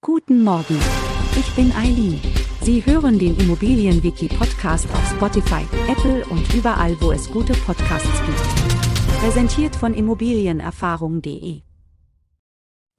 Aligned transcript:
Guten 0.00 0.44
Morgen. 0.44 0.78
Ich 1.36 1.52
bin 1.56 1.72
Eileen. 1.72 2.20
Sie 2.62 2.86
hören 2.86 3.18
den 3.18 3.36
Immobilienwiki-Podcast 3.36 4.88
auf 4.92 5.10
Spotify, 5.10 5.66
Apple 5.90 6.24
und 6.26 6.54
überall, 6.54 6.96
wo 7.00 7.10
es 7.10 7.28
gute 7.28 7.52
Podcasts 7.52 8.22
gibt. 8.24 9.18
Präsentiert 9.20 9.74
von 9.74 9.94
Immobilienerfahrung.de. 9.94 11.62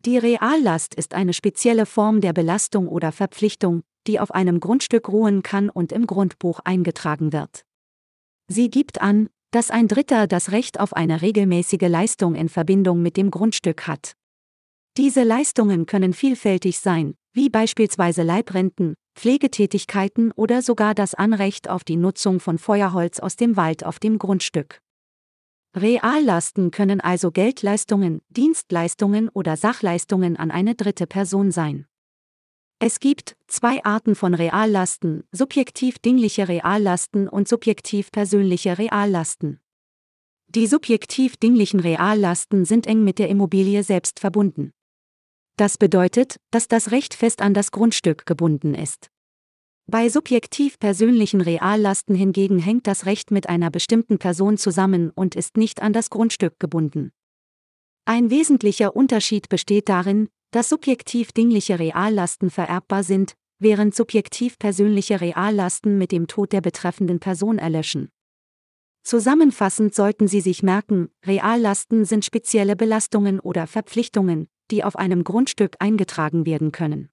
Die 0.06 0.18
Reallast 0.18 0.94
ist 0.94 1.14
eine 1.14 1.32
spezielle 1.32 1.86
Form 1.86 2.20
der 2.20 2.34
Belastung 2.34 2.90
oder 2.90 3.14
Verpflichtung, 3.14 3.82
die 4.06 4.20
auf 4.20 4.32
einem 4.32 4.60
Grundstück 4.60 5.08
ruhen 5.08 5.42
kann 5.42 5.70
und 5.70 5.94
im 5.94 6.06
Grundbuch 6.06 6.60
eingetragen 6.66 7.32
wird. 7.32 7.64
Sie 8.50 8.70
gibt 8.70 9.02
an, 9.02 9.30
dass 9.52 9.72
ein 9.72 9.88
Dritter 9.88 10.28
das 10.28 10.52
Recht 10.52 10.82
auf 10.82 10.94
eine 10.94 11.22
regelmäßige 11.22 11.88
Leistung 11.88 12.36
in 12.36 12.50
Verbindung 12.50 13.02
mit 13.02 13.16
dem 13.16 13.32
Grundstück 13.32 13.88
hat. 13.88 14.16
Diese 15.00 15.24
Leistungen 15.24 15.86
können 15.86 16.12
vielfältig 16.12 16.82
sein, 16.82 17.16
wie 17.32 17.50
beispielsweise 17.50 18.22
Leibrenten, 18.22 18.96
Pflegetätigkeiten 19.16 20.34
oder 20.34 20.62
sogar 20.62 20.94
das 20.94 21.16
Anrecht 21.16 21.70
auf 21.70 21.86
die 21.86 21.96
Nutzung 21.96 22.42
von 22.42 22.58
Feuerholz 22.58 23.22
aus 23.22 23.38
dem 23.38 23.56
Wald 23.56 23.86
auf 23.86 24.00
dem 24.00 24.20
Grundstück. 24.20 24.82
Reallasten 25.74 26.72
können 26.72 27.00
also 27.00 27.32
Geldleistungen, 27.32 28.20
Dienstleistungen 28.28 29.30
oder 29.30 29.56
Sachleistungen 29.56 30.36
an 30.36 30.52
eine 30.52 30.76
dritte 30.76 31.08
Person 31.08 31.52
sein. 31.52 31.86
Es 32.80 33.00
gibt 33.00 33.38
zwei 33.48 33.82
Arten 33.86 34.16
von 34.16 34.34
Reallasten, 34.34 35.24
subjektiv 35.32 36.00
dingliche 36.00 36.50
Reallasten 36.50 37.30
und 37.30 37.48
subjektiv 37.48 38.12
persönliche 38.12 38.78
Reallasten. 38.78 39.62
Die 40.50 40.68
subjektiv 40.68 41.38
dinglichen 41.38 41.80
Reallasten 41.80 42.66
sind 42.66 42.86
eng 42.86 43.06
mit 43.06 43.18
der 43.18 43.30
Immobilie 43.30 43.84
selbst 43.84 44.20
verbunden. 44.20 44.74
Das 45.60 45.78
bedeutet, 45.78 46.40
dass 46.52 46.70
das 46.70 46.92
Recht 46.92 47.14
fest 47.14 47.42
an 47.42 47.54
das 47.54 47.72
Grundstück 47.72 48.26
gebunden 48.26 48.74
ist. 48.74 49.10
Bei 49.88 50.08
subjektiv 50.08 50.80
persönlichen 50.80 51.42
Reallasten 51.42 52.16
hingegen 52.16 52.60
hängt 52.60 52.88
das 52.88 53.06
Recht 53.06 53.30
mit 53.30 53.50
einer 53.50 53.70
bestimmten 53.70 54.20
Person 54.20 54.58
zusammen 54.58 55.10
und 55.10 55.36
ist 55.36 55.58
nicht 55.58 55.82
an 55.82 55.92
das 55.92 56.10
Grundstück 56.10 56.62
gebunden. 56.62 57.12
Ein 58.06 58.30
wesentlicher 58.30 58.96
Unterschied 58.96 59.50
besteht 59.50 59.90
darin, 59.90 60.30
dass 60.52 60.70
subjektiv 60.70 61.34
dingliche 61.34 61.78
Reallasten 61.78 62.52
vererbbar 62.52 63.04
sind, 63.04 63.34
während 63.60 63.94
subjektiv 63.94 64.60
persönliche 64.60 65.20
Reallasten 65.20 65.98
mit 65.98 66.14
dem 66.14 66.28
Tod 66.28 66.54
der 66.54 66.62
betreffenden 66.62 67.20
Person 67.20 67.58
erlöschen. 67.58 68.08
Zusammenfassend 69.04 69.94
sollten 69.94 70.30
Sie 70.30 70.40
sich 70.40 70.64
merken, 70.64 71.10
Reallasten 71.26 72.06
sind 72.06 72.24
spezielle 72.24 72.78
Belastungen 72.78 73.42
oder 73.42 73.68
Verpflichtungen, 73.68 74.48
die 74.72 74.84
auf 74.84 74.96
einem 74.96 75.24
Grundstück 75.24 75.76
eingetragen 75.80 76.46
werden 76.46 76.72
können. 76.72 77.10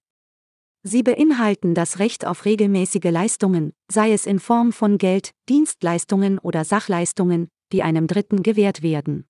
Sie 0.83 1.03
beinhalten 1.03 1.73
das 1.73 1.99
Recht 1.99 2.25
auf 2.25 2.45
regelmäßige 2.45 3.11
Leistungen, 3.11 3.73
sei 3.91 4.13
es 4.13 4.25
in 4.25 4.39
Form 4.39 4.71
von 4.71 4.97
Geld, 4.97 5.31
Dienstleistungen 5.49 6.39
oder 6.39 6.63
Sachleistungen, 6.63 7.49
die 7.73 7.83
einem 7.83 8.07
Dritten 8.07 8.43
gewährt 8.43 8.81
werden. 8.81 9.27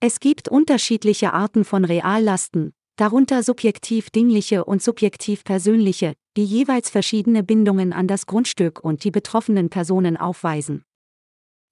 Es 0.00 0.20
gibt 0.20 0.48
unterschiedliche 0.48 1.32
Arten 1.32 1.64
von 1.64 1.84
Reallasten, 1.84 2.74
darunter 2.96 3.42
subjektiv 3.42 4.10
dingliche 4.10 4.64
und 4.64 4.82
subjektiv 4.82 5.44
persönliche, 5.44 6.14
die 6.36 6.44
jeweils 6.44 6.90
verschiedene 6.90 7.42
Bindungen 7.42 7.92
an 7.92 8.06
das 8.06 8.26
Grundstück 8.26 8.82
und 8.82 9.04
die 9.04 9.10
betroffenen 9.10 9.70
Personen 9.70 10.16
aufweisen. 10.16 10.84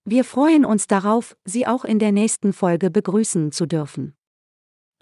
Wir 0.07 0.25
freuen 0.25 0.65
uns 0.65 0.87
darauf, 0.87 1.37
Sie 1.45 1.67
auch 1.67 1.85
in 1.85 1.99
der 1.99 2.13
nächsten 2.13 2.53
Folge 2.53 2.91
begrüßen 2.91 3.53
zu 3.53 3.67
dürfen. 3.67 4.15